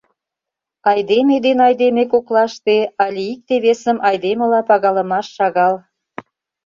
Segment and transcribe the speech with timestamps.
[0.91, 5.73] Айдеме ден айдеме коклаште але икте-весым айдемыла пагалымаш шагал.